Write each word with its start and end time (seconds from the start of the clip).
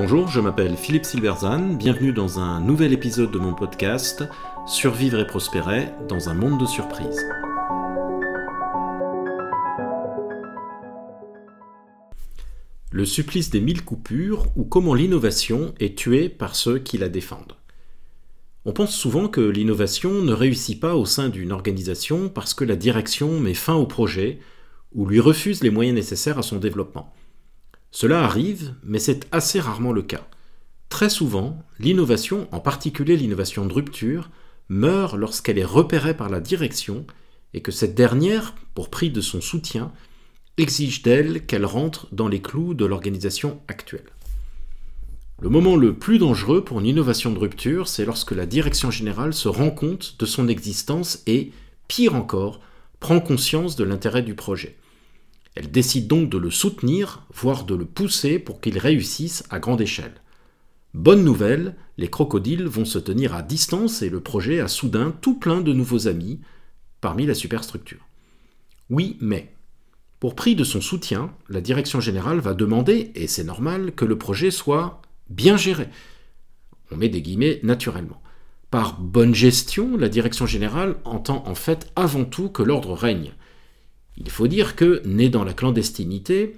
Bonjour, 0.00 0.28
je 0.28 0.40
m'appelle 0.40 0.76
Philippe 0.76 1.04
Silverzan, 1.04 1.74
bienvenue 1.74 2.12
dans 2.12 2.38
un 2.38 2.60
nouvel 2.60 2.92
épisode 2.92 3.32
de 3.32 3.38
mon 3.38 3.52
podcast 3.52 4.22
Survivre 4.64 5.18
et 5.18 5.26
prospérer 5.26 5.88
dans 6.08 6.28
un 6.28 6.34
monde 6.34 6.60
de 6.60 6.66
surprises. 6.66 7.26
Le 12.92 13.04
supplice 13.04 13.50
des 13.50 13.60
mille 13.60 13.84
coupures 13.84 14.46
ou 14.56 14.64
comment 14.64 14.94
l'innovation 14.94 15.74
est 15.80 15.98
tuée 15.98 16.28
par 16.28 16.54
ceux 16.54 16.78
qui 16.78 16.96
la 16.96 17.08
défendent. 17.08 17.56
On 18.64 18.72
pense 18.72 18.94
souvent 18.94 19.28
que 19.28 19.40
l'innovation 19.40 20.22
ne 20.22 20.32
réussit 20.32 20.78
pas 20.78 20.94
au 20.94 21.06
sein 21.06 21.28
d'une 21.28 21.52
organisation 21.52 22.28
parce 22.28 22.54
que 22.54 22.64
la 22.64 22.76
direction 22.76 23.40
met 23.40 23.54
fin 23.54 23.74
au 23.74 23.86
projet 23.86 24.38
ou 24.94 25.06
lui 25.06 25.18
refuse 25.18 25.62
les 25.62 25.70
moyens 25.70 25.96
nécessaires 25.96 26.38
à 26.38 26.42
son 26.42 26.58
développement. 26.58 27.12
Cela 27.90 28.22
arrive, 28.24 28.74
mais 28.82 28.98
c'est 28.98 29.26
assez 29.32 29.60
rarement 29.60 29.92
le 29.92 30.02
cas. 30.02 30.26
Très 30.88 31.10
souvent, 31.10 31.62
l'innovation, 31.78 32.48
en 32.52 32.60
particulier 32.60 33.16
l'innovation 33.16 33.66
de 33.66 33.72
rupture, 33.72 34.30
meurt 34.68 35.16
lorsqu'elle 35.16 35.58
est 35.58 35.64
repérée 35.64 36.16
par 36.16 36.28
la 36.28 36.40
direction 36.40 37.06
et 37.54 37.62
que 37.62 37.72
cette 37.72 37.94
dernière, 37.94 38.54
pour 38.74 38.90
prix 38.90 39.10
de 39.10 39.20
son 39.20 39.40
soutien, 39.40 39.92
exige 40.58 41.02
d'elle 41.02 41.46
qu'elle 41.46 41.64
rentre 41.64 42.08
dans 42.12 42.28
les 42.28 42.42
clous 42.42 42.74
de 42.74 42.84
l'organisation 42.84 43.60
actuelle. 43.68 44.10
Le 45.40 45.48
moment 45.48 45.76
le 45.76 45.94
plus 45.94 46.18
dangereux 46.18 46.64
pour 46.64 46.80
une 46.80 46.86
innovation 46.86 47.32
de 47.32 47.38
rupture, 47.38 47.86
c'est 47.86 48.04
lorsque 48.04 48.32
la 48.32 48.44
direction 48.44 48.90
générale 48.90 49.32
se 49.32 49.48
rend 49.48 49.70
compte 49.70 50.16
de 50.18 50.26
son 50.26 50.48
existence 50.48 51.22
et, 51.26 51.52
pire 51.86 52.16
encore, 52.16 52.60
prend 52.98 53.20
conscience 53.20 53.76
de 53.76 53.84
l'intérêt 53.84 54.22
du 54.22 54.34
projet. 54.34 54.76
Elle 55.58 55.72
décide 55.72 56.06
donc 56.06 56.30
de 56.30 56.38
le 56.38 56.52
soutenir, 56.52 57.26
voire 57.34 57.64
de 57.64 57.74
le 57.74 57.84
pousser 57.84 58.38
pour 58.38 58.60
qu'il 58.60 58.78
réussisse 58.78 59.42
à 59.50 59.58
grande 59.58 59.80
échelle. 59.80 60.14
Bonne 60.94 61.24
nouvelle, 61.24 61.74
les 61.96 62.08
crocodiles 62.08 62.66
vont 62.68 62.84
se 62.84 63.00
tenir 63.00 63.34
à 63.34 63.42
distance 63.42 64.02
et 64.02 64.08
le 64.08 64.20
projet 64.20 64.60
a 64.60 64.68
soudain 64.68 65.12
tout 65.20 65.34
plein 65.34 65.60
de 65.60 65.72
nouveaux 65.72 66.06
amis 66.06 66.38
parmi 67.00 67.26
la 67.26 67.34
superstructure. 67.34 68.06
Oui, 68.88 69.16
mais 69.20 69.52
pour 70.20 70.36
prix 70.36 70.54
de 70.54 70.62
son 70.62 70.80
soutien, 70.80 71.34
la 71.48 71.60
direction 71.60 72.00
générale 72.00 72.38
va 72.38 72.54
demander, 72.54 73.10
et 73.16 73.26
c'est 73.26 73.42
normal, 73.42 73.90
que 73.96 74.04
le 74.04 74.16
projet 74.16 74.52
soit 74.52 75.02
bien 75.28 75.56
géré. 75.56 75.88
On 76.92 76.96
met 76.96 77.08
des 77.08 77.20
guillemets 77.20 77.58
naturellement. 77.64 78.22
Par 78.70 79.00
bonne 79.00 79.34
gestion, 79.34 79.96
la 79.96 80.08
direction 80.08 80.46
générale 80.46 81.00
entend 81.04 81.42
en 81.48 81.56
fait 81.56 81.90
avant 81.96 82.24
tout 82.24 82.48
que 82.48 82.62
l'ordre 82.62 82.92
règne, 82.92 83.32
il 84.20 84.30
faut 84.30 84.48
dire 84.48 84.76
que, 84.76 85.00
né 85.04 85.28
dans 85.28 85.44
la 85.44 85.54
clandestinité, 85.54 86.56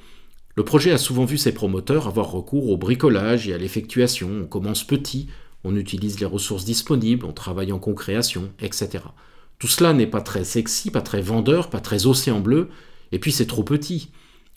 le 0.56 0.64
projet 0.64 0.90
a 0.90 0.98
souvent 0.98 1.24
vu 1.24 1.38
ses 1.38 1.52
promoteurs 1.52 2.06
avoir 2.06 2.30
recours 2.30 2.70
au 2.70 2.76
bricolage 2.76 3.48
et 3.48 3.54
à 3.54 3.58
l'effectuation. 3.58 4.30
On 4.42 4.46
commence 4.46 4.84
petit, 4.84 5.28
on 5.62 5.76
utilise 5.76 6.20
les 6.20 6.26
ressources 6.26 6.64
disponibles, 6.64 7.26
on 7.26 7.32
travaille 7.32 7.72
en 7.72 7.78
concréation, 7.78 8.50
etc. 8.60 9.04
Tout 9.58 9.68
cela 9.68 9.92
n'est 9.92 10.06
pas 10.06 10.22
très 10.22 10.44
sexy, 10.44 10.90
pas 10.90 11.02
très 11.02 11.20
vendeur, 11.20 11.70
pas 11.70 11.80
très 11.80 12.06
océan 12.06 12.40
bleu, 12.40 12.70
et 13.12 13.18
puis 13.18 13.30
c'est 13.30 13.46
trop 13.46 13.62
petit. 13.62 14.10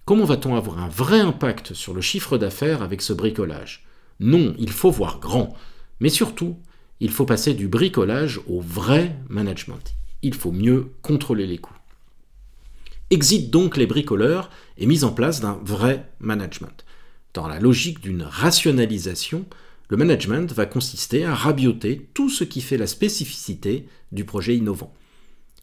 Comment 0.06 0.26
va-t-on 0.26 0.56
avoir 0.56 0.80
un 0.80 0.90
vrai 0.90 1.20
impact 1.20 1.74
sur 1.74 1.94
le 1.94 2.02
chiffre 2.02 2.38
d'affaires 2.38 2.82
avec 2.82 3.02
ce 3.02 3.14
bricolage? 3.14 3.86
Non, 4.20 4.56
il 4.58 4.72
faut 4.72 4.92
voir 4.92 5.20
grand. 5.20 5.56
Mais 6.00 6.10
surtout, 6.10 6.58
il 7.00 7.12
faut 7.12 7.26
passer 7.26 7.54
du 7.54 7.68
bricolage 7.68 8.40
au 8.48 8.62
vrai 8.62 9.16
management. 9.30 9.96
Il 10.22 10.34
faut 10.34 10.52
mieux 10.52 10.92
contrôler 11.02 11.48
les 11.48 11.58
coûts. 11.58 11.74
Exit 13.10 13.50
donc 13.52 13.78
les 13.78 13.86
bricoleurs 13.86 14.50
et 14.78 14.86
mise 14.86 15.04
en 15.04 15.12
place 15.12 15.40
d'un 15.42 15.60
vrai 15.64 16.10
management. 16.20 16.86
Dans 17.34 17.48
la 17.48 17.60
logique 17.60 18.00
d'une 18.00 18.24
rationalisation, 18.24 19.46
le 19.90 19.98
management 19.98 20.52
va 20.52 20.66
consister 20.66 21.26
à 21.26 21.36
rabioter 21.36 22.10
tout 22.14 22.30
ce 22.30 22.44
qui 22.44 22.62
fait 22.62 22.78
la 22.78 22.88
spécificité 22.88 23.86
du 24.12 24.26
projet 24.26 24.56
innovant. 24.56 24.94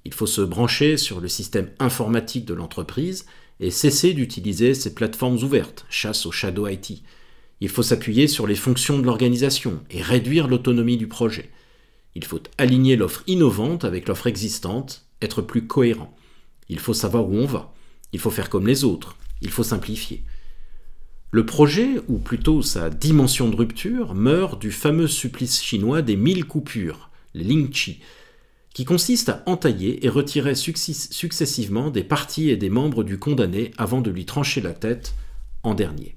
Il 0.04 0.14
faut 0.14 0.26
se 0.26 0.40
brancher 0.40 0.96
sur 0.96 1.20
le 1.20 1.28
système 1.28 1.70
informatique 1.78 2.44
de 2.44 2.54
l'entreprise 2.54 3.26
et 3.60 3.70
cesser 3.70 4.14
d'utiliser 4.14 4.74
ces 4.74 4.94
plateformes 4.94 5.42
ouvertes, 5.42 5.84
chasse 5.90 6.26
au 6.26 6.32
shadow 6.32 6.68
IT. 6.68 7.02
Il 7.60 7.68
faut 7.68 7.82
s'appuyer 7.82 8.26
sur 8.26 8.46
les 8.46 8.54
fonctions 8.54 8.98
de 8.98 9.04
l'organisation 9.04 9.82
et 9.90 10.00
réduire 10.00 10.48
l'autonomie 10.48 10.96
du 10.96 11.08
projet. 11.08 11.50
Il 12.14 12.24
faut 12.24 12.42
aligner 12.56 12.96
l'offre 12.96 13.22
innovante 13.26 13.84
avec 13.84 14.08
l'offre 14.08 14.26
existante, 14.26 15.06
être 15.20 15.42
plus 15.42 15.66
cohérent. 15.66 16.14
Il 16.70 16.78
faut 16.78 16.94
savoir 16.94 17.28
où 17.28 17.34
on 17.34 17.46
va. 17.46 17.74
Il 18.12 18.20
faut 18.20 18.30
faire 18.30 18.48
comme 18.48 18.66
les 18.68 18.84
autres. 18.84 19.16
Il 19.42 19.50
faut 19.50 19.64
simplifier. 19.64 20.22
Le 21.32 21.44
projet, 21.44 22.00
ou 22.06 22.18
plutôt 22.18 22.62
sa 22.62 22.90
dimension 22.90 23.48
de 23.48 23.56
rupture, 23.56 24.14
meurt 24.14 24.60
du 24.60 24.70
fameux 24.70 25.08
supplice 25.08 25.62
chinois 25.62 26.00
des 26.00 26.14
mille 26.14 26.44
coupures, 26.44 27.10
les 27.34 27.42
Lingqi, 27.42 28.00
qui 28.72 28.84
consiste 28.84 29.30
à 29.30 29.42
entailler 29.46 30.06
et 30.06 30.08
retirer 30.08 30.54
successivement 30.54 31.90
des 31.90 32.04
parties 32.04 32.50
et 32.50 32.56
des 32.56 32.70
membres 32.70 33.02
du 33.02 33.18
condamné 33.18 33.72
avant 33.76 34.00
de 34.00 34.10
lui 34.12 34.24
trancher 34.24 34.60
la 34.60 34.72
tête 34.72 35.14
en 35.64 35.74
dernier. 35.74 36.14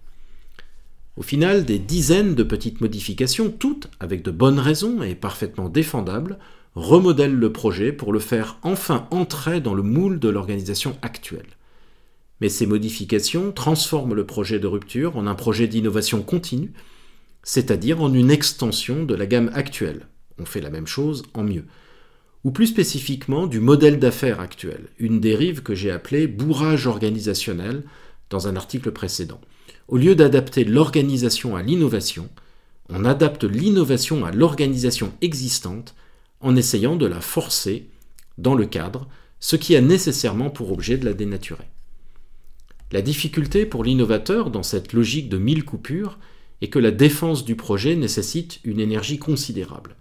Au 1.18 1.24
final, 1.24 1.66
des 1.66 1.80
dizaines 1.80 2.36
de 2.36 2.44
petites 2.44 2.80
modifications, 2.80 3.50
toutes 3.50 3.90
avec 4.00 4.22
de 4.22 4.32
bonnes 4.32 4.60
raisons 4.60 5.02
et 5.02 5.16
parfaitement 5.16 5.70
défendables, 5.70 6.38
remodèle 6.76 7.36
le 7.36 7.52
projet 7.52 7.92
pour 7.92 8.14
le 8.14 8.20
faire 8.20 8.58
enfin 8.64 9.08
entrer 9.12 9.62
dans 9.62 9.74
le 9.74 9.84
moule 9.84 10.20
de 10.20 10.30
l'organisation 10.30 10.98
actuelle. 11.02 11.58
Mais 12.42 12.50
ces 12.50 12.66
modifications 12.66 13.52
transforment 13.52 14.16
le 14.16 14.26
projet 14.26 14.60
de 14.60 14.68
rupture 14.68 15.16
en 15.18 15.28
un 15.28 15.36
projet 15.36 15.68
d'innovation 15.68 16.24
continue, 16.24 16.74
c'est-à-dire 17.44 18.02
en 18.02 18.14
une 18.14 18.32
extension 18.32 19.04
de 19.04 19.16
la 19.16 19.26
gamme 19.26 19.52
actuelle. 19.54 20.08
On 20.40 20.46
fait 20.46 20.62
la 20.62 20.70
même 20.70 20.88
chose 20.88 21.24
en 21.34 21.44
mieux. 21.44 21.66
Ou 22.44 22.52
plus 22.52 22.68
spécifiquement 22.68 23.48
du 23.48 23.60
modèle 23.60 24.00
d'affaires 24.00 24.42
actuel, 24.42 24.90
une 24.98 25.20
dérive 25.20 25.64
que 25.64 25.76
j'ai 25.76 25.92
appelée 25.92 26.28
bourrage 26.28 26.88
organisationnel 26.88 27.84
dans 28.30 28.48
un 28.48 28.56
article 28.56 28.92
précédent. 28.92 29.40
Au 29.88 29.98
lieu 29.98 30.16
d'adapter 30.16 30.66
l'organisation 30.66 31.56
à 31.56 31.62
l'innovation, 31.62 32.30
on 32.90 33.06
adapte 33.06 33.44
l'innovation 33.44 34.26
à 34.26 34.32
l'organisation 34.32 35.14
existante 35.22 35.96
en 36.44 36.56
essayant 36.56 36.96
de 36.96 37.06
la 37.06 37.22
forcer 37.22 37.90
dans 38.38 38.54
le 38.54 38.66
cadre, 38.66 39.08
ce 39.40 39.56
qui 39.56 39.76
a 39.76 39.82
nécessairement 39.82 40.50
pour 40.50 40.72
objet 40.72 40.98
de 40.98 41.06
la 41.06 41.14
dénaturer. 41.14 41.68
La 42.92 43.02
difficulté 43.02 43.66
pour 43.66 43.84
l'innovateur 43.84 44.52
dans 44.52 44.64
cette 44.64 44.94
logique 44.94 45.30
de 45.30 45.38
mille 45.38 45.66
coupures 45.66 46.20
est 46.62 46.68
que 46.68 46.80
la 46.80 46.92
défense 46.92 47.44
du 47.44 47.56
projet 47.56 47.96
nécessite 47.96 48.60
une 48.64 48.80
énergie 48.80 49.20
considérable. 49.20 49.96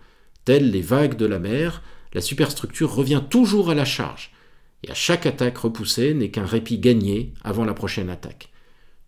Telles 0.44 0.70
les 0.70 0.82
vagues 0.82 1.16
de 1.16 1.26
la 1.26 1.38
mer, 1.38 1.82
la 2.12 2.20
superstructure 2.20 2.94
revient 2.94 3.22
toujours 3.30 3.70
à 3.70 3.74
la 3.74 3.84
charge, 3.84 4.32
et 4.82 4.90
à 4.90 4.94
chaque 4.94 5.26
attaque 5.26 5.58
repoussée 5.58 6.12
n'est 6.12 6.30
qu'un 6.30 6.44
répit 6.44 6.78
gagné 6.78 7.32
avant 7.42 7.64
la 7.64 7.74
prochaine 7.74 8.10
attaque. 8.10 8.50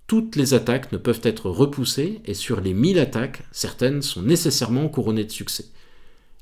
Toutes 0.07 0.37
les 0.37 0.55
attaques 0.55 0.93
ne 0.93 0.99
peuvent 0.99 1.21
être 1.23 1.51
repoussées, 1.51 2.21
et 2.25 2.35
sur 2.35 2.61
les 2.61 2.75
mille 2.75 2.99
attaques, 2.99 3.43
certaines 3.53 4.03
sont 4.03 4.23
nécessairement 4.23 4.89
couronnées 4.89 5.25
de 5.25 5.33
succès 5.33 5.67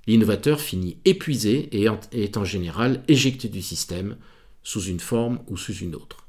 l'innovateur 0.07 0.61
finit 0.61 0.99
épuisé 1.05 1.69
et 1.73 1.89
est 2.13 2.37
en 2.37 2.45
général 2.45 3.03
éjecté 3.09 3.49
du 3.49 3.63
système, 3.63 4.17
sous 4.63 4.83
une 4.83 5.01
forme 5.01 5.41
ou 5.49 5.57
sous 5.57 5.75
une 5.75 5.95
autre. 5.95 6.27